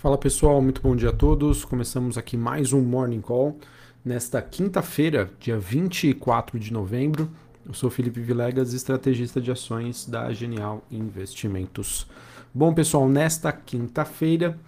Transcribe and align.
Fala 0.00 0.16
pessoal, 0.16 0.62
muito 0.62 0.80
bom 0.80 0.96
dia 0.96 1.10
a 1.10 1.12
todos. 1.12 1.62
Começamos 1.62 2.16
aqui 2.16 2.34
mais 2.34 2.72
um 2.72 2.80
Morning 2.80 3.20
Call 3.20 3.58
nesta 4.02 4.40
quinta-feira, 4.40 5.30
dia 5.38 5.58
24 5.58 6.58
de 6.58 6.72
novembro. 6.72 7.30
Eu 7.66 7.74
sou 7.74 7.90
Felipe 7.90 8.18
Vilegas, 8.18 8.72
estrategista 8.72 9.42
de 9.42 9.52
ações 9.52 10.06
da 10.06 10.32
Genial 10.32 10.82
Investimentos. 10.90 12.06
Bom 12.54 12.72
pessoal, 12.72 13.06
nesta 13.10 13.52
quinta-feira 13.52 14.58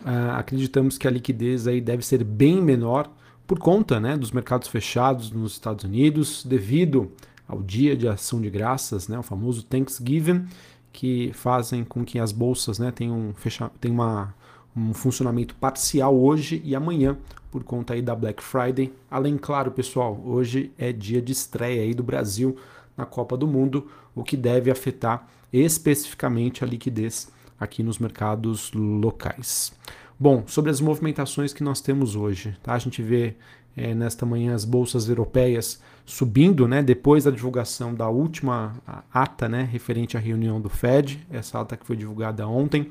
uh, 0.00 0.38
acreditamos 0.38 0.96
que 0.96 1.06
a 1.06 1.10
liquidez 1.10 1.66
aí 1.66 1.82
deve 1.82 2.02
ser 2.02 2.24
bem 2.24 2.62
menor 2.62 3.10
por 3.46 3.58
conta 3.58 4.00
né, 4.00 4.16
dos 4.16 4.32
mercados 4.32 4.68
fechados 4.68 5.30
nos 5.30 5.52
Estados 5.52 5.84
Unidos, 5.84 6.42
devido 6.46 7.12
ao 7.46 7.62
dia 7.62 7.94
de 7.94 8.08
ação 8.08 8.40
de 8.40 8.48
graças, 8.48 9.06
né, 9.06 9.18
o 9.18 9.22
famoso 9.22 9.64
Thanksgiving, 9.64 10.46
que 10.90 11.30
fazem 11.34 11.84
com 11.84 12.06
que 12.06 12.18
as 12.18 12.32
bolsas 12.32 12.78
né, 12.78 12.90
tenham, 12.90 13.34
fecha 13.36 13.70
tenham 13.78 13.94
uma 13.94 14.34
um 14.78 14.94
funcionamento 14.94 15.54
parcial 15.56 16.16
hoje 16.16 16.62
e 16.64 16.74
amanhã 16.74 17.16
por 17.50 17.64
conta 17.64 17.94
aí 17.94 18.02
da 18.02 18.14
Black 18.14 18.42
Friday. 18.42 18.92
Além, 19.10 19.36
claro, 19.36 19.70
pessoal, 19.72 20.20
hoje 20.24 20.70
é 20.78 20.92
dia 20.92 21.20
de 21.20 21.32
estreia 21.32 21.82
aí 21.82 21.94
do 21.94 22.02
Brasil 22.02 22.56
na 22.96 23.04
Copa 23.04 23.36
do 23.36 23.46
Mundo, 23.46 23.88
o 24.14 24.22
que 24.22 24.36
deve 24.36 24.70
afetar 24.70 25.26
especificamente 25.52 26.62
a 26.62 26.66
liquidez 26.66 27.30
aqui 27.58 27.82
nos 27.82 27.98
mercados 27.98 28.70
locais. 28.72 29.72
Bom, 30.20 30.44
sobre 30.46 30.70
as 30.70 30.80
movimentações 30.80 31.52
que 31.52 31.62
nós 31.62 31.80
temos 31.80 32.16
hoje, 32.16 32.56
tá? 32.62 32.74
A 32.74 32.78
gente 32.78 33.02
vê 33.02 33.36
é, 33.76 33.94
nesta 33.94 34.26
manhã 34.26 34.54
as 34.54 34.64
bolsas 34.64 35.08
europeias 35.08 35.80
subindo, 36.04 36.66
né? 36.66 36.82
Depois 36.82 37.24
da 37.24 37.30
divulgação 37.30 37.94
da 37.94 38.08
última 38.08 38.74
ata, 39.12 39.48
né? 39.48 39.68
Referente 39.70 40.16
à 40.16 40.20
reunião 40.20 40.60
do 40.60 40.68
Fed, 40.68 41.24
essa 41.30 41.60
ata 41.60 41.76
que 41.76 41.86
foi 41.86 41.96
divulgada 41.96 42.46
ontem 42.46 42.90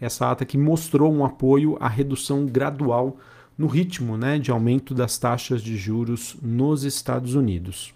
essa 0.00 0.30
ata 0.30 0.44
que 0.44 0.58
mostrou 0.58 1.12
um 1.12 1.24
apoio 1.24 1.76
à 1.80 1.88
redução 1.88 2.46
gradual 2.46 3.16
no 3.56 3.66
ritmo 3.66 4.16
né, 4.16 4.38
de 4.38 4.50
aumento 4.50 4.94
das 4.94 5.16
taxas 5.16 5.62
de 5.62 5.76
juros 5.76 6.36
nos 6.42 6.84
Estados 6.84 7.34
Unidos. 7.34 7.94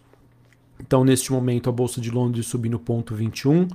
Então, 0.81 1.05
neste 1.05 1.33
momento, 1.33 1.69
a 1.69 1.73
Bolsa 1.73 2.01
de 2.01 2.11
Londres 2.11 2.47
subindo 2.47 2.79
0,21, 2.79 3.69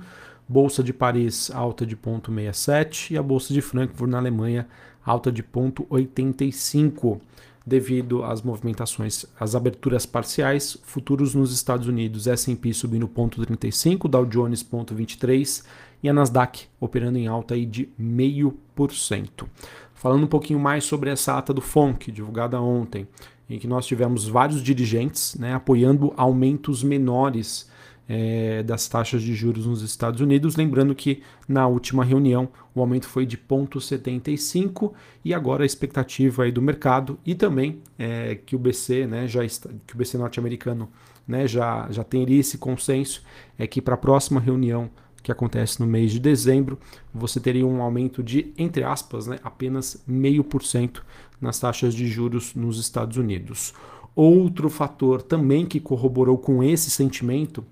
Bolsa 0.48 0.82
de 0.82 0.92
Paris 0.92 1.50
alta 1.50 1.86
de 1.86 1.96
0,67 1.96 3.12
e 3.12 3.18
a 3.18 3.22
Bolsa 3.22 3.52
de 3.52 3.60
Frankfurt 3.60 4.10
na 4.10 4.18
Alemanha 4.18 4.66
alta 5.04 5.30
de 5.30 5.42
0,85 5.42 7.20
devido 7.66 8.22
às 8.22 8.42
movimentações, 8.42 9.24
às 9.40 9.54
aberturas 9.54 10.04
parciais, 10.04 10.76
futuros 10.82 11.34
nos 11.34 11.52
Estados 11.52 11.88
Unidos, 11.88 12.26
S&P 12.26 12.74
subindo 12.74 13.08
0,35, 13.08 14.08
Dow 14.08 14.26
Jones 14.26 14.62
0,23 14.62 15.64
e 16.04 16.08
a 16.08 16.12
Nasdaq 16.12 16.66
operando 16.78 17.16
em 17.16 17.26
alta 17.26 17.54
aí 17.54 17.64
de 17.64 17.88
0,5%. 17.98 19.46
Falando 19.94 20.24
um 20.24 20.28
pouquinho 20.28 20.60
mais 20.60 20.84
sobre 20.84 21.08
essa 21.08 21.38
ata 21.38 21.54
do 21.54 21.62
FONC, 21.62 22.12
divulgada 22.12 22.60
ontem, 22.60 23.08
em 23.48 23.58
que 23.58 23.66
nós 23.66 23.86
tivemos 23.86 24.28
vários 24.28 24.62
dirigentes 24.62 25.34
né, 25.36 25.54
apoiando 25.54 26.12
aumentos 26.14 26.82
menores 26.82 27.70
é, 28.06 28.62
das 28.62 28.86
taxas 28.86 29.22
de 29.22 29.34
juros 29.34 29.64
nos 29.64 29.80
Estados 29.80 30.20
Unidos. 30.20 30.56
Lembrando 30.56 30.94
que 30.94 31.22
na 31.48 31.66
última 31.66 32.04
reunião 32.04 32.50
o 32.74 32.80
aumento 32.80 33.08
foi 33.08 33.24
de 33.24 33.38
0,75 33.38 34.92
e 35.24 35.32
agora 35.32 35.62
a 35.62 35.66
expectativa 35.66 36.42
aí 36.42 36.52
do 36.52 36.60
mercado 36.60 37.18
e 37.24 37.34
também 37.34 37.80
é, 37.98 38.34
que 38.34 38.54
o 38.54 38.58
BC, 38.58 39.06
né, 39.06 39.26
já 39.26 39.42
está, 39.42 39.70
que 39.86 39.94
o 39.94 39.96
BC 39.96 40.18
norte-americano 40.18 40.86
né, 41.26 41.48
já, 41.48 41.88
já 41.90 42.04
teria 42.04 42.40
esse 42.40 42.58
consenso 42.58 43.22
é 43.58 43.66
que 43.66 43.80
para 43.80 43.94
a 43.94 43.98
próxima 43.98 44.38
reunião 44.38 44.90
que 45.24 45.32
acontece 45.32 45.80
no 45.80 45.86
mês 45.86 46.12
de 46.12 46.20
dezembro, 46.20 46.78
você 47.12 47.40
teria 47.40 47.66
um 47.66 47.80
aumento 47.80 48.22
de, 48.22 48.52
entre 48.58 48.84
aspas, 48.84 49.26
né, 49.26 49.38
apenas 49.42 50.04
0,5% 50.08 51.00
nas 51.40 51.58
taxas 51.58 51.94
de 51.94 52.06
juros 52.06 52.54
nos 52.54 52.78
Estados 52.78 53.16
Unidos. 53.16 53.72
Outro 54.14 54.68
fator 54.68 55.22
também 55.22 55.64
que 55.64 55.80
corroborou 55.80 56.36
com 56.36 56.62
esse 56.62 56.90
sentimento 56.90 57.64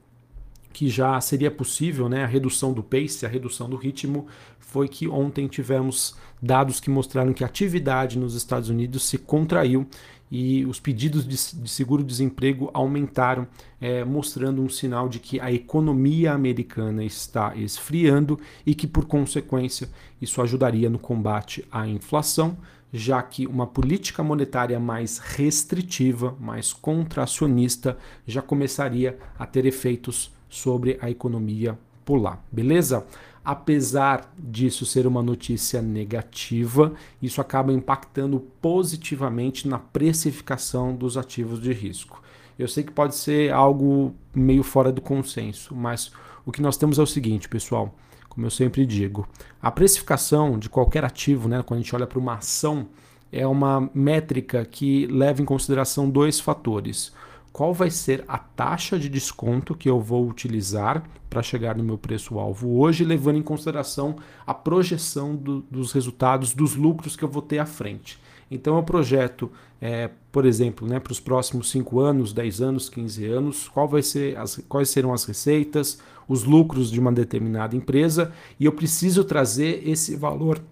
que 0.72 0.88
já 0.88 1.20
seria 1.20 1.50
possível, 1.50 2.08
né, 2.08 2.24
a 2.24 2.26
redução 2.26 2.72
do 2.72 2.82
pace, 2.82 3.26
a 3.26 3.28
redução 3.28 3.68
do 3.68 3.76
ritmo, 3.76 4.26
foi 4.58 4.88
que 4.88 5.06
ontem 5.06 5.46
tivemos 5.46 6.16
dados 6.40 6.80
que 6.80 6.90
mostraram 6.90 7.32
que 7.32 7.44
a 7.44 7.46
atividade 7.46 8.18
nos 8.18 8.34
Estados 8.34 8.68
Unidos 8.68 9.04
se 9.04 9.18
contraiu 9.18 9.86
e 10.34 10.64
os 10.64 10.80
pedidos 10.80 11.28
de, 11.28 11.62
de 11.62 11.68
seguro-desemprego 11.68 12.70
aumentaram, 12.72 13.46
é, 13.78 14.02
mostrando 14.02 14.62
um 14.62 14.68
sinal 14.68 15.06
de 15.06 15.18
que 15.20 15.38
a 15.38 15.52
economia 15.52 16.32
americana 16.32 17.04
está 17.04 17.54
esfriando 17.54 18.40
e 18.64 18.74
que, 18.74 18.86
por 18.86 19.04
consequência, 19.04 19.90
isso 20.22 20.40
ajudaria 20.40 20.88
no 20.88 20.98
combate 20.98 21.62
à 21.70 21.86
inflação, 21.86 22.56
já 22.90 23.22
que 23.22 23.46
uma 23.46 23.66
política 23.66 24.22
monetária 24.22 24.80
mais 24.80 25.18
restritiva, 25.18 26.34
mais 26.40 26.72
contracionista, 26.72 27.98
já 28.26 28.40
começaria 28.40 29.18
a 29.38 29.44
ter 29.44 29.66
efeitos 29.66 30.32
sobre 30.52 30.98
a 31.00 31.10
economia 31.10 31.78
polar. 32.04 32.44
Beleza? 32.52 33.06
Apesar 33.44 34.32
disso 34.38 34.86
ser 34.86 35.06
uma 35.06 35.22
notícia 35.22 35.82
negativa, 35.82 36.92
isso 37.20 37.40
acaba 37.40 37.72
impactando 37.72 38.38
positivamente 38.60 39.66
na 39.66 39.78
precificação 39.78 40.94
dos 40.94 41.16
ativos 41.16 41.60
de 41.60 41.72
risco. 41.72 42.22
Eu 42.56 42.68
sei 42.68 42.84
que 42.84 42.92
pode 42.92 43.16
ser 43.16 43.50
algo 43.50 44.14
meio 44.32 44.62
fora 44.62 44.92
do 44.92 45.00
consenso, 45.00 45.74
mas 45.74 46.12
o 46.44 46.52
que 46.52 46.62
nós 46.62 46.76
temos 46.76 46.98
é 46.98 47.02
o 47.02 47.06
seguinte, 47.06 47.48
pessoal. 47.48 47.92
Como 48.28 48.46
eu 48.46 48.50
sempre 48.50 48.86
digo, 48.86 49.26
a 49.60 49.70
precificação 49.70 50.58
de 50.58 50.68
qualquer 50.68 51.04
ativo, 51.04 51.48
né, 51.48 51.62
quando 51.62 51.80
a 51.80 51.82
gente 51.82 51.94
olha 51.96 52.06
para 52.06 52.18
uma 52.18 52.34
ação, 52.34 52.86
é 53.32 53.46
uma 53.46 53.90
métrica 53.94 54.64
que 54.64 55.06
leva 55.06 55.42
em 55.42 55.44
consideração 55.44 56.08
dois 56.08 56.38
fatores 56.38 57.12
qual 57.52 57.74
vai 57.74 57.90
ser 57.90 58.24
a 58.26 58.38
taxa 58.38 58.98
de 58.98 59.08
desconto 59.08 59.74
que 59.74 59.88
eu 59.88 60.00
vou 60.00 60.26
utilizar 60.26 61.04
para 61.28 61.42
chegar 61.42 61.76
no 61.76 61.84
meu 61.84 61.98
preço-alvo 61.98 62.78
hoje, 62.78 63.04
levando 63.04 63.36
em 63.36 63.42
consideração 63.42 64.16
a 64.46 64.54
projeção 64.54 65.36
do, 65.36 65.60
dos 65.70 65.92
resultados, 65.92 66.54
dos 66.54 66.74
lucros 66.74 67.14
que 67.14 67.22
eu 67.22 67.28
vou 67.28 67.42
ter 67.42 67.58
à 67.58 67.66
frente. 67.66 68.18
Então 68.50 68.76
eu 68.76 68.82
projeto, 68.82 69.50
é, 69.80 70.10
por 70.30 70.44
exemplo, 70.44 70.86
né, 70.86 71.00
para 71.00 71.12
os 71.12 71.20
próximos 71.20 71.70
5 71.70 72.00
anos, 72.00 72.32
10 72.32 72.60
anos, 72.60 72.88
15 72.88 73.24
anos, 73.26 73.68
qual 73.68 73.88
vai 73.88 74.02
ser 74.02 74.36
as, 74.36 74.62
quais 74.68 74.90
serão 74.90 75.12
as 75.12 75.24
receitas, 75.24 75.98
os 76.28 76.44
lucros 76.44 76.90
de 76.90 77.00
uma 77.00 77.12
determinada 77.12 77.76
empresa, 77.76 78.32
e 78.60 78.64
eu 78.64 78.72
preciso 78.72 79.24
trazer 79.24 79.86
esse 79.88 80.16
valor 80.16 80.62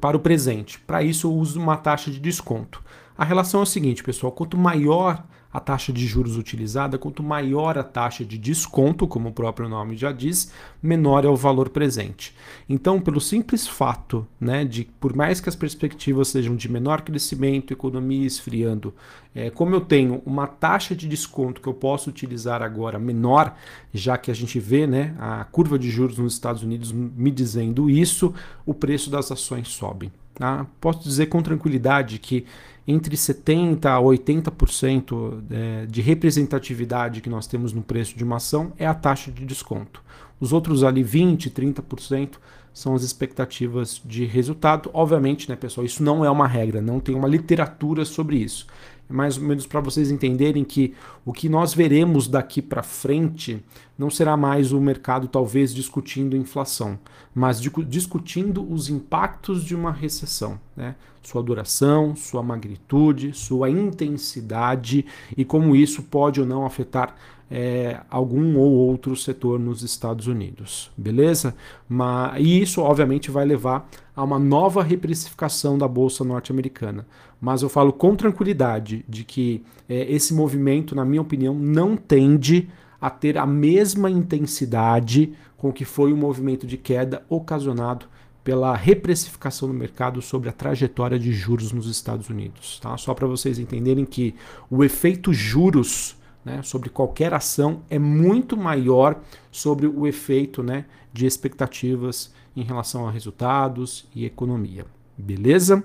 para 0.00 0.16
o 0.16 0.20
presente. 0.20 0.78
Para 0.80 1.02
isso 1.02 1.26
eu 1.26 1.34
uso 1.34 1.60
uma 1.60 1.76
taxa 1.76 2.10
de 2.10 2.20
desconto. 2.20 2.82
A 3.16 3.24
relação 3.24 3.60
é 3.60 3.62
o 3.62 3.66
seguinte, 3.66 4.02
pessoal: 4.02 4.32
quanto 4.32 4.56
maior 4.56 5.24
a 5.54 5.60
taxa 5.60 5.92
de 5.92 6.04
juros 6.04 6.36
utilizada, 6.36 6.98
quanto 6.98 7.22
maior 7.22 7.78
a 7.78 7.84
taxa 7.84 8.24
de 8.24 8.36
desconto, 8.36 9.06
como 9.06 9.28
o 9.28 9.32
próprio 9.32 9.68
nome 9.68 9.96
já 9.96 10.10
diz, 10.10 10.50
menor 10.82 11.24
é 11.24 11.28
o 11.28 11.36
valor 11.36 11.68
presente. 11.68 12.34
Então, 12.68 13.00
pelo 13.00 13.20
simples 13.20 13.64
fato 13.64 14.26
né, 14.40 14.64
de, 14.64 14.84
por 14.98 15.14
mais 15.14 15.40
que 15.40 15.48
as 15.48 15.54
perspectivas 15.54 16.26
sejam 16.26 16.56
de 16.56 16.68
menor 16.68 17.02
crescimento, 17.02 17.72
economia 17.72 18.26
esfriando, 18.26 18.92
é, 19.32 19.48
como 19.48 19.76
eu 19.76 19.80
tenho 19.80 20.20
uma 20.26 20.48
taxa 20.48 20.92
de 20.92 21.06
desconto 21.06 21.60
que 21.60 21.68
eu 21.68 21.74
posso 21.74 22.10
utilizar 22.10 22.60
agora 22.60 22.98
menor, 22.98 23.54
já 23.92 24.18
que 24.18 24.32
a 24.32 24.34
gente 24.34 24.58
vê 24.58 24.88
né, 24.88 25.14
a 25.20 25.44
curva 25.44 25.78
de 25.78 25.88
juros 25.88 26.18
nos 26.18 26.32
Estados 26.32 26.64
Unidos 26.64 26.90
me 26.90 27.30
dizendo 27.30 27.88
isso, 27.88 28.34
o 28.66 28.74
preço 28.74 29.08
das 29.08 29.30
ações 29.30 29.68
sobe. 29.68 30.10
Tá? 30.34 30.66
Posso 30.80 31.04
dizer 31.04 31.26
com 31.26 31.40
tranquilidade 31.40 32.18
que 32.18 32.44
entre 32.86 33.16
70% 33.16 33.86
a 33.86 34.00
80% 34.00 35.42
é, 35.50 35.86
de 35.86 36.02
representatividade 36.02 37.20
que 37.20 37.30
nós 37.30 37.46
temos 37.46 37.72
no 37.72 37.82
preço 37.82 38.16
de 38.16 38.24
uma 38.24 38.36
ação 38.36 38.72
é 38.78 38.86
a 38.86 38.94
taxa 38.94 39.30
de 39.30 39.44
desconto. 39.44 40.02
Os 40.38 40.52
outros 40.52 40.84
ali 40.84 41.02
20%, 41.02 41.50
30% 41.50 42.32
são 42.72 42.94
as 42.94 43.02
expectativas 43.02 44.02
de 44.04 44.24
resultado. 44.24 44.90
Obviamente, 44.92 45.48
né, 45.48 45.56
pessoal, 45.56 45.86
isso 45.86 46.02
não 46.02 46.24
é 46.24 46.30
uma 46.30 46.46
regra, 46.46 46.82
não 46.82 47.00
tem 47.00 47.14
uma 47.14 47.28
literatura 47.28 48.04
sobre 48.04 48.36
isso 48.36 48.66
mais 49.08 49.36
ou 49.36 49.44
menos 49.44 49.66
para 49.66 49.80
vocês 49.80 50.10
entenderem 50.10 50.64
que 50.64 50.94
o 51.24 51.32
que 51.32 51.48
nós 51.48 51.74
veremos 51.74 52.28
daqui 52.28 52.62
para 52.62 52.82
frente 52.82 53.62
não 53.96 54.10
será 54.10 54.36
mais 54.36 54.72
o 54.72 54.80
mercado 54.80 55.28
talvez 55.28 55.74
discutindo 55.74 56.36
inflação, 56.36 56.98
mas 57.34 57.60
discutindo 57.60 58.70
os 58.72 58.88
impactos 58.88 59.64
de 59.64 59.74
uma 59.74 59.92
recessão, 59.92 60.58
né? 60.76 60.94
sua 61.22 61.42
duração, 61.42 62.14
sua 62.14 62.42
magnitude, 62.42 63.32
sua 63.32 63.70
intensidade 63.70 65.06
e 65.36 65.44
como 65.44 65.74
isso 65.74 66.02
pode 66.02 66.40
ou 66.40 66.46
não 66.46 66.66
afetar 66.66 67.14
é, 67.50 68.00
algum 68.10 68.56
ou 68.56 68.72
outro 68.72 69.14
setor 69.14 69.58
nos 69.58 69.82
Estados 69.82 70.26
Unidos, 70.26 70.90
beleza? 70.96 71.54
Mas, 71.88 72.40
e 72.40 72.60
isso, 72.60 72.80
obviamente, 72.80 73.30
vai 73.30 73.44
levar 73.44 73.88
a 74.16 74.24
uma 74.24 74.38
nova 74.38 74.82
reprecificação 74.82 75.76
da 75.76 75.86
Bolsa 75.86 76.24
norte-americana. 76.24 77.06
Mas 77.40 77.62
eu 77.62 77.68
falo 77.68 77.92
com 77.92 78.16
tranquilidade 78.16 79.04
de 79.08 79.24
que 79.24 79.62
é, 79.88 80.10
esse 80.12 80.32
movimento, 80.32 80.94
na 80.94 81.04
minha 81.04 81.22
opinião, 81.22 81.54
não 81.54 81.96
tende 81.96 82.68
a 83.04 83.10
ter 83.10 83.36
a 83.36 83.44
mesma 83.44 84.10
intensidade 84.10 85.34
com 85.58 85.70
que 85.70 85.84
foi 85.84 86.10
o 86.10 86.16
movimento 86.16 86.66
de 86.66 86.78
queda 86.78 87.22
ocasionado 87.28 88.06
pela 88.42 88.74
reprecificação 88.74 89.68
do 89.68 89.74
mercado 89.74 90.22
sobre 90.22 90.48
a 90.48 90.52
trajetória 90.52 91.18
de 91.18 91.30
juros 91.30 91.70
nos 91.70 91.86
Estados 91.86 92.30
Unidos. 92.30 92.80
Tá? 92.80 92.96
Só 92.96 93.12
para 93.12 93.26
vocês 93.26 93.58
entenderem 93.58 94.06
que 94.06 94.34
o 94.70 94.82
efeito 94.82 95.34
juros 95.34 96.16
né, 96.42 96.62
sobre 96.62 96.88
qualquer 96.88 97.34
ação 97.34 97.82
é 97.90 97.98
muito 97.98 98.56
maior 98.56 99.20
sobre 99.52 99.86
o 99.86 100.06
efeito 100.06 100.62
né, 100.62 100.86
de 101.12 101.26
expectativas 101.26 102.32
em 102.56 102.62
relação 102.62 103.06
a 103.06 103.10
resultados 103.10 104.08
e 104.14 104.24
economia. 104.24 104.86
Beleza? 105.18 105.84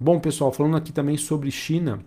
Bom, 0.00 0.18
pessoal, 0.18 0.50
falando 0.50 0.78
aqui 0.78 0.94
também 0.94 1.18
sobre 1.18 1.50
China, 1.50 2.00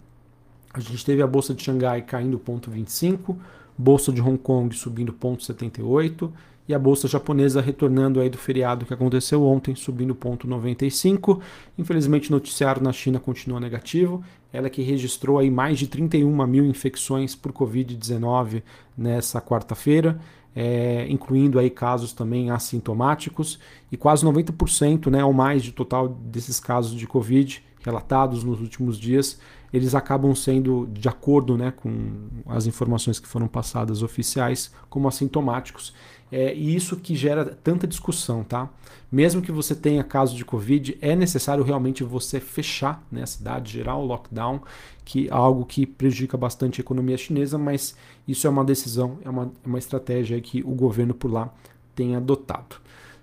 a 0.73 0.79
gente 0.79 1.05
teve 1.05 1.21
a 1.21 1.27
bolsa 1.27 1.53
de 1.53 1.61
Xangai 1.61 2.01
caindo 2.01 2.39
0,25, 2.39 3.35
bolsa 3.77 4.11
de 4.11 4.21
Hong 4.21 4.37
Kong 4.37 4.75
subindo 4.75 5.13
0,78 5.13 6.31
e 6.67 6.73
a 6.73 6.79
bolsa 6.79 7.07
japonesa 7.07 7.61
retornando 7.61 8.19
aí 8.19 8.29
do 8.29 8.37
feriado 8.37 8.85
que 8.85 8.93
aconteceu 8.93 9.43
ontem, 9.43 9.73
subindo 9.73 10.13
0,95. 10.13 11.39
Infelizmente, 11.77 12.29
o 12.29 12.33
noticiário 12.33 12.83
na 12.83 12.91
China 12.91 13.19
continua 13.19 13.59
negativo. 13.59 14.21
Ela 14.51 14.69
que 14.69 14.81
registrou 14.81 15.39
aí 15.39 15.49
mais 15.49 15.79
de 15.79 15.87
31 15.87 16.45
mil 16.45 16.65
infecções 16.65 17.35
por 17.35 17.53
Covid-19 17.53 18.63
nessa 18.97 19.39
quarta-feira, 19.39 20.19
é, 20.53 21.05
incluindo 21.09 21.57
aí 21.57 21.69
casos 21.69 22.11
também 22.11 22.49
assintomáticos 22.49 23.59
e 23.91 23.95
quase 23.95 24.25
90%, 24.25 25.09
né, 25.09 25.23
ou 25.23 25.31
mais 25.31 25.63
de 25.63 25.71
total 25.71 26.09
desses 26.09 26.59
casos 26.59 26.97
de 26.97 27.07
Covid 27.07 27.63
relatados 27.79 28.43
nos 28.43 28.59
últimos 28.59 28.99
dias 28.99 29.39
eles 29.77 29.95
acabam 29.95 30.33
sendo, 30.35 30.87
de 30.91 31.07
acordo 31.07 31.57
né, 31.57 31.71
com 31.71 32.27
as 32.47 32.65
informações 32.65 33.19
que 33.19 33.27
foram 33.27 33.47
passadas 33.47 34.03
oficiais, 34.03 34.71
como 34.89 35.07
assintomáticos. 35.07 35.93
É, 36.31 36.53
e 36.53 36.75
isso 36.75 36.97
que 36.97 37.15
gera 37.15 37.45
tanta 37.45 37.87
discussão, 37.87 38.43
tá? 38.43 38.69
Mesmo 39.09 39.41
que 39.41 39.51
você 39.51 39.73
tenha 39.73 40.03
caso 40.03 40.35
de 40.35 40.43
Covid, 40.43 40.97
é 41.01 41.15
necessário 41.15 41.63
realmente 41.63 42.03
você 42.03 42.39
fechar 42.39 43.01
né, 43.09 43.23
a 43.23 43.27
cidade, 43.27 43.71
gerar 43.71 43.95
o 43.95 44.05
lockdown, 44.05 44.61
que 45.05 45.29
é 45.29 45.31
algo 45.31 45.65
que 45.65 45.85
prejudica 45.85 46.35
bastante 46.35 46.81
a 46.81 46.83
economia 46.83 47.17
chinesa, 47.17 47.57
mas 47.57 47.95
isso 48.27 48.45
é 48.45 48.49
uma 48.49 48.65
decisão, 48.65 49.19
é 49.23 49.29
uma, 49.29 49.43
é 49.63 49.67
uma 49.67 49.79
estratégia 49.79 50.39
que 50.41 50.61
o 50.63 50.75
governo 50.75 51.13
por 51.13 51.31
lá 51.31 51.53
tem 51.95 52.15
adotado. 52.15 52.75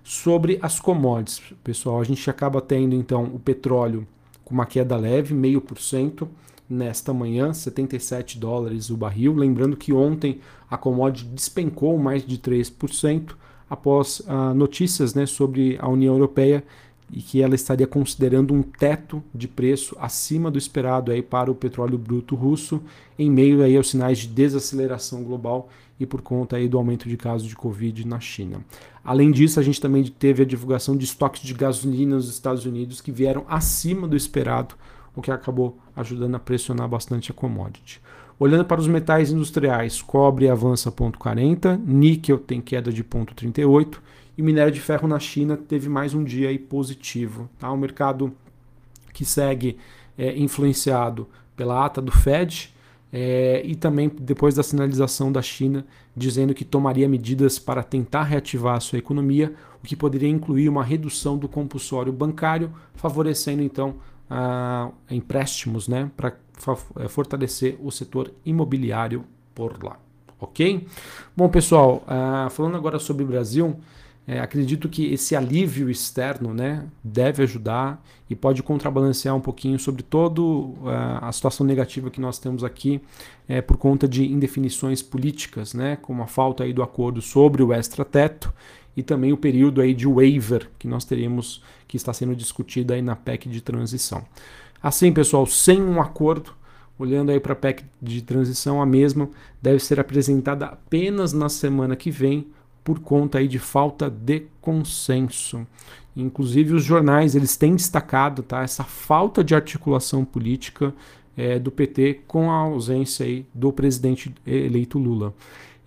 Sobre 0.03 0.57
as 0.61 0.79
commodities, 0.79 1.41
pessoal, 1.63 2.01
a 2.01 2.03
gente 2.03 2.27
acaba 2.29 2.59
tendo 2.61 2.95
então 2.95 3.23
o 3.25 3.39
petróleo 3.39 4.07
com 4.45 4.53
uma 4.53 4.65
queda 4.65 4.95
leve, 4.95 5.33
meio 5.33 5.59
por 5.59 5.79
cento 5.79 6.29
nesta 6.69 7.13
manhã, 7.13 7.53
77 7.53 8.39
dólares 8.39 8.89
o 8.89 8.95
barril. 8.95 9.35
Lembrando 9.35 9.75
que 9.75 9.91
ontem 9.91 10.39
a 10.69 10.77
commodity 10.77 11.27
despencou 11.29 11.97
mais 11.97 12.25
de 12.25 12.37
3% 12.37 13.35
após 13.69 14.19
uh, 14.21 14.53
notícias 14.55 15.13
né, 15.13 15.25
sobre 15.25 15.77
a 15.81 15.89
União 15.89 16.13
Europeia 16.13 16.63
e 17.11 17.21
que 17.21 17.41
ela 17.41 17.53
estaria 17.53 17.85
considerando 17.85 18.53
um 18.53 18.63
teto 18.63 19.23
de 19.33 19.47
preço 19.47 19.95
acima 19.99 20.49
do 20.49 20.57
esperado 20.57 21.11
aí 21.11 21.21
para 21.21 21.51
o 21.51 21.55
petróleo 21.55 21.97
bruto 21.97 22.35
russo, 22.35 22.81
em 23.17 23.29
meio 23.29 23.63
aí 23.63 23.77
aos 23.77 23.89
sinais 23.89 24.19
de 24.19 24.27
desaceleração 24.27 25.23
global 25.23 25.69
e 25.99 26.05
por 26.05 26.21
conta 26.21 26.57
aí 26.57 26.67
do 26.67 26.77
aumento 26.77 27.07
de 27.07 27.15
casos 27.17 27.47
de 27.47 27.55
Covid 27.55 28.07
na 28.07 28.19
China. 28.19 28.59
Além 29.03 29.31
disso, 29.31 29.59
a 29.59 29.63
gente 29.63 29.79
também 29.79 30.03
teve 30.03 30.43
a 30.43 30.45
divulgação 30.45 30.97
de 30.97 31.05
estoques 31.05 31.41
de 31.41 31.53
gasolina 31.53 32.15
nos 32.15 32.29
Estados 32.29 32.65
Unidos 32.65 33.01
que 33.01 33.11
vieram 33.11 33.45
acima 33.47 34.07
do 34.07 34.15
esperado, 34.15 34.75
o 35.15 35.21
que 35.21 35.31
acabou 35.31 35.77
ajudando 35.95 36.35
a 36.35 36.39
pressionar 36.39 36.87
bastante 36.87 37.31
a 37.31 37.33
commodity. 37.33 38.01
Olhando 38.37 38.65
para 38.65 38.81
os 38.81 38.87
metais 38.87 39.31
industriais, 39.31 40.01
cobre 40.01 40.49
avança 40.49 40.91
0,40, 40.91 41.79
níquel 41.85 42.37
tem 42.37 42.59
queda 42.59 42.91
de 42.91 43.01
0,38 43.01 43.97
e 44.37 44.41
minério 44.41 44.73
de 44.73 44.81
ferro 44.81 45.07
na 45.07 45.19
China 45.19 45.55
teve 45.55 45.87
mais 45.87 46.13
um 46.13 46.23
dia 46.23 46.49
aí 46.49 46.59
positivo. 46.59 47.49
Tá? 47.57 47.71
O 47.71 47.77
mercado 47.77 48.33
que 49.13 49.23
segue 49.23 49.77
é, 50.17 50.37
influenciado 50.37 51.27
pela 51.55 51.85
ata 51.85 52.01
do 52.01 52.11
Fed, 52.11 52.74
é, 53.17 53.61
e 53.63 53.75
também 53.75 54.11
depois 54.19 54.55
da 54.55 54.61
sinalização 54.61 55.31
da 55.31 55.41
China 55.41 55.85
dizendo 56.13 56.53
que 56.53 56.65
tomaria 56.65 57.07
medidas 57.07 57.57
para 57.57 57.81
tentar 57.81 58.23
reativar 58.23 58.75
a 58.75 58.79
sua 58.81 58.99
economia, 58.99 59.53
o 59.81 59.87
que 59.87 59.95
poderia 59.95 60.27
incluir 60.27 60.67
uma 60.67 60.83
redução 60.83 61.37
do 61.37 61.47
compulsório 61.47 62.11
bancário, 62.11 62.73
favorecendo 62.93 63.63
então 63.63 63.95
a, 64.29 64.89
empréstimos 65.09 65.87
né, 65.87 66.11
para 66.17 66.33
é, 66.97 67.07
fortalecer 67.07 67.77
o 67.81 67.89
setor 67.89 68.33
imobiliário 68.45 69.23
por 69.53 69.81
lá. 69.81 69.97
Ok? 70.37 70.85
Bom, 71.37 71.47
pessoal, 71.47 72.03
uh, 72.05 72.49
falando 72.49 72.75
agora 72.75 72.99
sobre 72.99 73.23
o 73.23 73.27
Brasil, 73.27 73.79
é, 74.27 74.39
acredito 74.39 74.89
que 74.89 75.13
esse 75.13 75.35
alívio 75.35 75.89
externo 75.89 76.51
né, 76.51 76.85
deve 77.03 77.43
ajudar 77.43 78.03
e 78.27 78.35
pode 78.35 78.63
contrabalancear 78.63 79.35
um 79.35 79.39
pouquinho 79.39 79.77
sobre 79.77 80.01
toda 80.01 80.41
uh, 80.41 80.79
a 81.21 81.31
situação 81.31 81.65
negativa 81.65 82.09
que 82.09 82.19
nós 82.19 82.39
temos 82.39 82.63
aqui 82.63 82.99
é, 83.47 83.61
por 83.61 83.77
conta 83.77 84.07
de 84.07 84.25
indefinições 84.25 85.03
políticas, 85.03 85.75
né, 85.75 85.95
como 86.01 86.23
a 86.23 86.27
falta 86.27 86.63
aí 86.63 86.73
do 86.73 86.81
acordo 86.81 87.21
sobre 87.21 87.61
o 87.61 87.71
extrateto 87.71 88.51
e 88.97 89.03
também 89.03 89.31
o 89.31 89.37
período 89.37 89.79
aí 89.79 89.93
de 89.93 90.07
waiver 90.07 90.69
que 90.79 90.87
nós 90.87 91.05
teríamos 91.05 91.61
que 91.87 91.95
está 91.95 92.11
sendo 92.11 92.35
discutido 92.35 92.93
aí 92.93 93.03
na 93.03 93.15
PEC 93.15 93.47
de 93.47 93.61
transição. 93.61 94.25
Assim, 94.81 95.11
pessoal, 95.11 95.45
sem 95.45 95.81
um 95.81 96.01
acordo, 96.01 96.51
olhando 96.97 97.31
aí 97.31 97.39
para 97.39 97.53
a 97.53 97.55
PEC 97.55 97.83
de 98.01 98.23
transição, 98.23 98.81
a 98.81 98.85
mesma 98.87 99.29
deve 99.61 99.79
ser 99.79 99.99
apresentada 99.99 100.65
apenas 100.65 101.31
na 101.31 101.49
semana 101.49 101.95
que 101.95 102.09
vem 102.09 102.47
por 102.85 102.99
conta 102.99 103.39
aí 103.39 103.47
de 103.47 103.57
falta 103.57 104.09
de 104.09 104.43
consenso. 104.61 105.65
Inclusive 106.15 106.75
os 106.75 106.83
jornais 106.83 107.35
eles 107.35 107.57
têm 107.57 107.75
destacado 107.75 108.43
tá, 108.43 108.61
essa 108.61 108.83
falta 108.83 109.43
de 109.43 109.55
articulação 109.55 110.23
política 110.23 110.93
é, 111.35 111.57
do 111.57 111.71
PT 111.71 112.21
com 112.27 112.51
a 112.51 112.55
ausência 112.55 113.25
aí 113.25 113.45
do 113.53 113.73
presidente 113.73 114.33
eleito 114.45 114.99
Lula. 114.99 115.33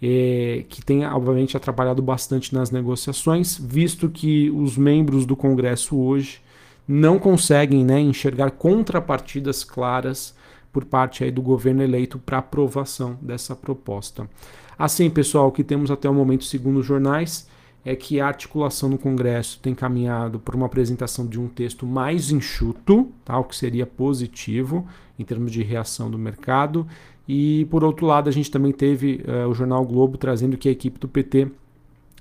É, 0.03 0.65
que 0.69 0.85
tem 0.85 1.05
obviamente 1.07 1.57
atrapalhado 1.57 2.03
bastante 2.03 2.55
nas 2.55 2.71
negociações, 2.71 3.57
visto 3.59 4.09
que 4.09 4.51
os 4.51 4.77
membros 4.77 5.25
do 5.25 5.35
Congresso 5.35 5.97
hoje 5.97 6.41
não 6.87 7.19
conseguem 7.19 7.85
né, 7.85 8.01
enxergar 8.01 8.53
contrapartidas 8.53 9.65
claras 9.65 10.35
por 10.73 10.85
parte 10.85 11.25
aí 11.25 11.31
do 11.31 11.43
governo 11.43 11.83
eleito 11.83 12.19
para 12.19 12.39
aprovação 12.39 13.19
dessa 13.21 13.57
proposta. 13.57 14.29
Assim, 14.79 15.11
pessoal, 15.11 15.49
o 15.49 15.53
que 15.53 15.65
temos 15.65 15.91
até 15.91 16.09
o 16.09 16.15
momento, 16.15 16.45
segundo 16.45 16.79
os 16.79 16.87
jornais, 16.87 17.49
é 17.85 17.97
que 17.97 18.21
a 18.21 18.27
articulação 18.27 18.89
no 18.89 18.99
Congresso 18.99 19.59
tem 19.61 19.75
caminhado 19.75 20.39
por 20.39 20.55
uma 20.55 20.67
apresentação 20.67 21.27
de 21.27 21.41
um 21.41 21.49
texto 21.49 21.87
mais 21.87 22.31
enxuto, 22.31 23.09
tá? 23.25 23.39
o 23.39 23.45
que 23.45 23.57
seria 23.57 23.87
positivo 23.87 24.87
em 25.19 25.25
termos 25.25 25.51
de 25.51 25.63
reação 25.63 26.11
do 26.11 26.19
mercado. 26.19 26.87
E, 27.27 27.67
por 27.71 27.85
outro 27.85 28.07
lado, 28.07 28.29
a 28.29 28.33
gente 28.33 28.51
também 28.51 28.73
teve 28.73 29.23
uh, 29.27 29.49
o 29.49 29.55
jornal 29.55 29.85
Globo 29.85 30.17
trazendo 30.17 30.57
que 30.57 30.69
a 30.69 30.73
equipe 30.73 30.99
do 30.99 31.09
PT 31.09 31.49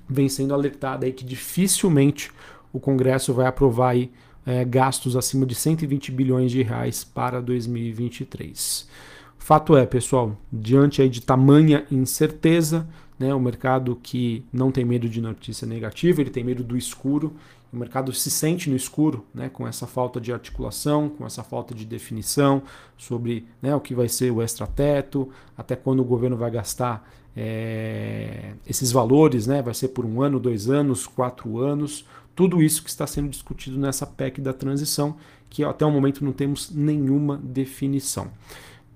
vem 0.08 0.28
sendo 0.28 0.54
alertada 0.54 1.06
aí 1.06 1.12
que 1.12 1.24
dificilmente 1.24 2.30
o 2.72 2.80
Congresso 2.80 3.32
vai 3.32 3.46
aprovar 3.46 3.90
aí, 3.90 4.10
uh, 4.48 4.66
gastos 4.68 5.14
acima 5.14 5.44
de 5.44 5.54
120 5.54 6.10
bilhões 6.10 6.50
de 6.50 6.62
reais 6.62 7.04
para 7.04 7.40
2023. 7.40 8.88
Fato 9.38 9.76
é, 9.76 9.86
pessoal, 9.86 10.36
diante 10.52 11.00
aí 11.00 11.08
de 11.08 11.22
tamanha 11.22 11.86
incerteza, 11.90 12.86
né, 13.18 13.34
o 13.34 13.40
mercado 13.40 13.98
que 14.02 14.44
não 14.52 14.70
tem 14.70 14.84
medo 14.84 15.08
de 15.08 15.20
notícia 15.20 15.66
negativa, 15.66 16.20
ele 16.20 16.30
tem 16.30 16.44
medo 16.44 16.62
do 16.62 16.76
escuro. 16.76 17.34
O 17.72 17.76
mercado 17.76 18.12
se 18.12 18.30
sente 18.30 18.70
no 18.70 18.76
escuro, 18.76 19.24
né, 19.34 19.48
com 19.48 19.66
essa 19.66 19.86
falta 19.86 20.20
de 20.20 20.32
articulação, 20.32 21.08
com 21.08 21.26
essa 21.26 21.42
falta 21.42 21.74
de 21.74 21.84
definição 21.84 22.62
sobre 22.96 23.46
né, 23.60 23.74
o 23.74 23.80
que 23.80 23.94
vai 23.94 24.08
ser 24.08 24.30
o 24.30 24.42
extrateto, 24.42 25.28
até 25.56 25.74
quando 25.76 26.00
o 26.00 26.04
governo 26.04 26.36
vai 26.36 26.50
gastar 26.50 27.10
é, 27.36 28.52
esses 28.66 28.90
valores, 28.90 29.46
né, 29.46 29.62
vai 29.62 29.74
ser 29.74 29.88
por 29.88 30.04
um 30.04 30.22
ano, 30.22 30.40
dois 30.40 30.68
anos, 30.68 31.06
quatro 31.06 31.58
anos. 31.58 32.04
Tudo 32.38 32.62
isso 32.62 32.84
que 32.84 32.88
está 32.88 33.04
sendo 33.04 33.28
discutido 33.28 33.76
nessa 33.76 34.06
PEC 34.06 34.40
da 34.40 34.52
transição, 34.52 35.16
que 35.50 35.64
até 35.64 35.84
o 35.84 35.90
momento 35.90 36.24
não 36.24 36.30
temos 36.30 36.70
nenhuma 36.70 37.36
definição 37.36 38.30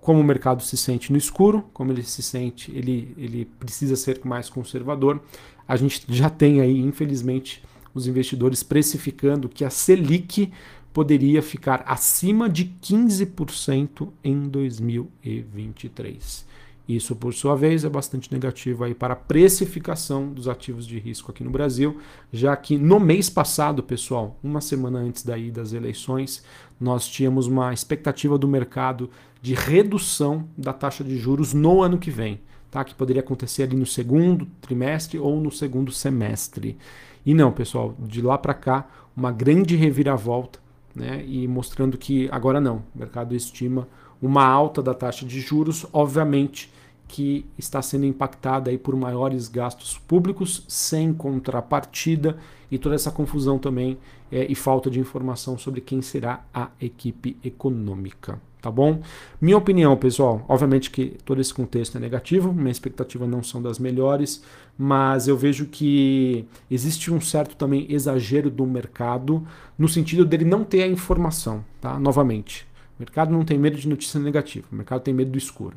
como 0.01 0.21
o 0.21 0.25
mercado 0.25 0.63
se 0.63 0.77
sente 0.77 1.11
no 1.11 1.19
escuro, 1.19 1.65
como 1.73 1.91
ele 1.91 2.05
se 2.05 2.23
sente, 2.23 2.71
ele, 2.73 3.13
ele 3.17 3.45
precisa 3.45 3.97
ser 3.97 4.21
mais 4.25 4.49
conservador. 4.49 5.21
A 5.67 5.75
gente 5.77 6.05
já 6.09 6.31
tem 6.31 6.61
aí, 6.61 6.79
infelizmente, 6.81 7.61
os 7.93 8.07
investidores 8.07 8.63
precificando 8.63 9.49
que 9.49 9.65
a 9.65 9.71
Selic 9.71 10.53
poderia 10.93 11.43
ficar 11.43 11.83
acima 11.87 12.49
de 12.49 12.73
15% 12.81 14.09
em 14.23 14.49
2023. 14.49 16.47
Isso, 16.89 17.15
por 17.15 17.33
sua 17.33 17.55
vez, 17.55 17.85
é 17.85 17.89
bastante 17.89 18.33
negativo 18.33 18.83
aí 18.83 18.95
para 18.95 19.15
a 19.15 19.17
precificação 19.17 20.33
dos 20.33 20.49
ativos 20.49 20.87
de 20.87 20.99
risco 20.99 21.31
aqui 21.31 21.45
no 21.45 21.51
Brasil, 21.51 21.99
já 22.33 22.57
que 22.57 22.77
no 22.77 22.99
mês 22.99 23.31
passado, 23.31 23.83
pessoal, 23.83 24.37
uma 24.43 24.61
semana 24.61 24.99
antes 24.99 25.23
daí 25.23 25.51
das 25.51 25.73
eleições, 25.73 26.43
nós 26.81 27.07
tínhamos 27.07 27.47
uma 27.47 27.73
expectativa 27.73 28.37
do 28.37 28.49
mercado 28.49 29.09
de 29.41 29.55
redução 29.55 30.49
da 30.59 30.73
taxa 30.73 31.05
de 31.05 31.17
juros 31.17 31.55
no 31.55 31.83
ano 31.83 31.99
que 31.99 32.11
vem, 32.11 32.41
tá? 32.71 32.83
que 32.83 32.95
poderia 32.95 33.21
acontecer 33.21 33.63
ali 33.63 33.77
no 33.77 33.87
segundo 33.87 34.47
trimestre 34.61 35.19
ou 35.19 35.41
no 35.41 35.53
segundo 35.53 35.93
semestre. 35.93 36.77
E 37.25 37.33
não, 37.33 37.53
pessoal, 37.53 37.95
de 38.01 38.21
lá 38.21 38.37
para 38.37 38.55
cá, 38.55 38.89
uma 39.17 39.31
grande 39.31 39.77
reviravolta, 39.77 40.59
né? 40.95 41.25
E 41.27 41.47
mostrando 41.47 41.97
que 41.97 42.29
agora 42.33 42.61
não, 42.61 42.83
o 42.95 42.99
mercado 42.99 43.35
estima 43.35 43.87
uma 44.23 44.45
alta 44.45 44.81
da 44.81 44.95
taxa 44.95 45.27
de 45.27 45.41
juros, 45.41 45.85
obviamente 45.93 46.73
que 47.13 47.45
está 47.59 47.83
sendo 47.83 48.07
impactada 48.07 48.71
aí 48.71 48.79
por 48.79 48.97
maiores 48.97 49.47
gastos 49.47 49.99
públicos 49.99 50.65
sem 50.67 51.13
contrapartida 51.13 52.39
e 52.71 52.79
toda 52.79 52.95
essa 52.95 53.11
confusão 53.11 53.59
também 53.59 53.99
é, 54.31 54.47
e 54.51 54.55
falta 54.55 54.91
de 54.91 54.99
informação 54.99 55.59
sobre 55.59 55.83
quem 55.83 56.01
será 56.01 56.43
a 56.55 56.71
equipe 56.81 57.37
econômica. 57.45 58.41
Tá 58.63 58.71
bom? 58.71 59.03
Minha 59.41 59.59
opinião, 59.59 59.95
pessoal, 59.97 60.47
obviamente 60.49 60.89
que 60.89 61.17
todo 61.25 61.41
esse 61.41 61.53
contexto 61.53 61.99
é 61.99 62.01
negativo, 62.01 62.53
minha 62.53 62.71
expectativa 62.71 63.27
não 63.27 63.43
são 63.43 63.61
das 63.61 63.79
melhores, 63.79 64.43
mas 64.79 65.27
eu 65.29 65.37
vejo 65.37 65.67
que 65.67 66.47
existe 66.71 67.13
um 67.13 67.21
certo 67.21 67.57
também 67.57 67.87
exagero 67.91 68.49
do 68.49 68.65
mercado 68.65 69.47
no 69.77 69.89
sentido 69.89 70.25
dele 70.25 70.45
não 70.45 70.65
ter 70.65 70.85
a 70.85 70.87
informação, 70.87 71.65
tá? 71.81 71.99
Novamente, 71.99 72.65
o 72.99 73.03
mercado 73.03 73.33
não 73.33 73.45
tem 73.45 73.59
medo 73.59 73.77
de 73.77 73.89
notícia 73.89 74.21
negativa, 74.21 74.67
o 74.71 74.75
mercado 74.75 75.03
tem 75.03 75.15
medo 75.15 75.31
do 75.31 75.39
escuro. 75.39 75.77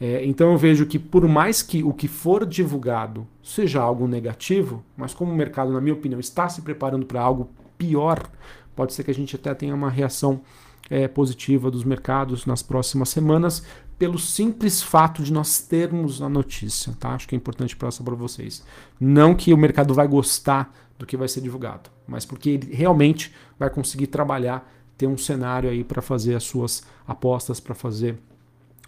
É, 0.00 0.24
então 0.24 0.50
eu 0.50 0.56
vejo 0.56 0.86
que 0.86 0.98
por 0.98 1.28
mais 1.28 1.62
que 1.62 1.82
o 1.82 1.92
que 1.92 2.08
for 2.08 2.46
divulgado 2.46 3.26
seja 3.42 3.82
algo 3.82 4.08
negativo, 4.08 4.82
mas 4.96 5.12
como 5.12 5.30
o 5.30 5.36
mercado, 5.36 5.70
na 5.72 5.80
minha 5.80 5.94
opinião, 5.94 6.18
está 6.18 6.48
se 6.48 6.62
preparando 6.62 7.04
para 7.04 7.20
algo 7.20 7.50
pior, 7.76 8.30
pode 8.74 8.94
ser 8.94 9.04
que 9.04 9.10
a 9.10 9.14
gente 9.14 9.36
até 9.36 9.52
tenha 9.54 9.74
uma 9.74 9.90
reação 9.90 10.40
é, 10.88 11.06
positiva 11.06 11.70
dos 11.70 11.84
mercados 11.84 12.46
nas 12.46 12.62
próximas 12.62 13.10
semanas, 13.10 13.62
pelo 13.98 14.18
simples 14.18 14.82
fato 14.82 15.22
de 15.22 15.30
nós 15.30 15.60
termos 15.60 16.22
a 16.22 16.28
notícia. 16.28 16.94
Tá? 16.98 17.10
Acho 17.10 17.28
que 17.28 17.34
é 17.34 17.38
importante 17.38 17.76
passar 17.76 18.02
para 18.02 18.14
vocês. 18.14 18.64
Não 18.98 19.34
que 19.34 19.52
o 19.52 19.58
mercado 19.58 19.92
vai 19.92 20.08
gostar 20.08 20.74
do 20.98 21.04
que 21.06 21.16
vai 21.16 21.28
ser 21.28 21.42
divulgado, 21.42 21.90
mas 22.06 22.24
porque 22.24 22.50
ele 22.50 22.74
realmente 22.74 23.32
vai 23.58 23.70
conseguir 23.70 24.06
trabalhar, 24.06 24.70
ter 25.00 25.06
um 25.06 25.18
cenário 25.18 25.70
aí 25.70 25.82
para 25.82 26.00
fazer 26.02 26.34
as 26.34 26.44
suas 26.44 26.84
apostas, 27.06 27.58
para 27.58 27.74
fazer 27.74 28.16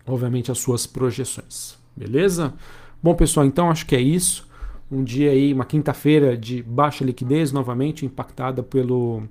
obviamente, 0.06 0.50
as 0.50 0.58
suas 0.58 0.86
projeções. 0.86 1.76
Beleza? 1.96 2.54
Bom, 3.02 3.14
pessoal, 3.14 3.46
então 3.46 3.70
acho 3.70 3.86
que 3.86 3.96
é 3.96 4.00
isso. 4.00 4.48
Um 4.90 5.02
dia 5.02 5.30
aí, 5.30 5.52
uma 5.52 5.64
quinta-feira 5.64 6.36
de 6.36 6.62
baixa 6.62 7.04
liquidez, 7.04 7.50
novamente 7.50 8.04
impactada 8.04 8.62
pelo, 8.62 9.22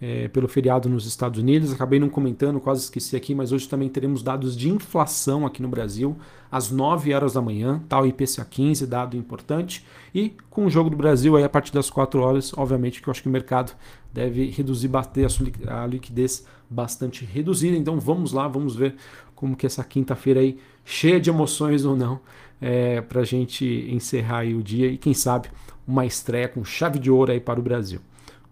é, 0.00 0.28
pelo 0.28 0.46
feriado 0.46 0.88
nos 0.88 1.06
Estados 1.06 1.40
Unidos. 1.40 1.72
Acabei 1.72 1.98
não 1.98 2.08
comentando, 2.08 2.60
quase 2.60 2.82
esqueci 2.82 3.16
aqui, 3.16 3.34
mas 3.34 3.50
hoje 3.50 3.68
também 3.68 3.88
teremos 3.88 4.22
dados 4.22 4.56
de 4.56 4.68
inflação 4.68 5.46
aqui 5.46 5.62
no 5.62 5.68
Brasil, 5.68 6.16
às 6.50 6.70
9 6.70 7.14
horas 7.14 7.32
da 7.32 7.40
manhã, 7.40 7.82
tal 7.88 8.02
tá? 8.02 8.08
IPCA 8.08 8.44
15, 8.44 8.86
dado 8.86 9.16
importante. 9.16 9.84
E 10.14 10.34
com 10.50 10.66
o 10.66 10.70
jogo 10.70 10.90
do 10.90 10.96
Brasil 10.96 11.36
aí 11.36 11.44
a 11.44 11.48
partir 11.48 11.72
das 11.72 11.88
4 11.88 12.20
horas, 12.20 12.52
obviamente 12.56 13.00
que 13.00 13.08
eu 13.08 13.10
acho 13.10 13.22
que 13.22 13.28
o 13.28 13.32
mercado 13.32 13.72
deve 14.16 14.48
reduzir, 14.50 14.88
bater 14.88 15.28
a, 15.68 15.86
liquidez 15.86 16.46
bastante 16.70 17.24
reduzida. 17.24 17.76
Então 17.76 18.00
vamos 18.00 18.32
lá, 18.32 18.48
vamos 18.48 18.74
ver 18.74 18.96
como 19.34 19.54
que 19.54 19.66
essa 19.66 19.84
quinta-feira 19.84 20.40
aí, 20.40 20.58
cheia 20.84 21.20
de 21.20 21.28
emoções 21.28 21.84
ou 21.84 21.94
não, 21.94 22.18
é, 22.58 23.02
para 23.02 23.20
a 23.20 23.24
gente 23.24 23.86
encerrar 23.90 24.38
aí 24.38 24.54
o 24.54 24.62
dia 24.62 24.88
e 24.88 24.96
quem 24.96 25.12
sabe 25.12 25.50
uma 25.86 26.06
estreia 26.06 26.48
com 26.48 26.64
chave 26.64 26.98
de 26.98 27.10
ouro 27.10 27.30
aí 27.30 27.40
para 27.40 27.60
o 27.60 27.62
Brasil. 27.62 28.00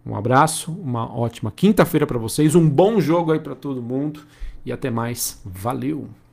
Um 0.05 0.15
abraço, 0.15 0.71
uma 0.71 1.11
ótima 1.11 1.51
quinta-feira 1.51 2.07
para 2.07 2.19
vocês, 2.19 2.55
um 2.55 2.69
bom 2.69 3.01
jogo 3.01 3.33
aí 3.33 3.41
para 3.41 3.55
todo 3.55 3.81
mundo 3.81 4.21
e 4.67 4.71
até 4.71 4.91
mais. 4.91 5.41
Valeu! 5.47 6.24